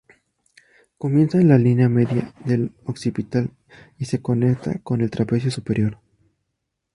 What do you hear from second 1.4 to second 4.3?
la línea media del occipital y se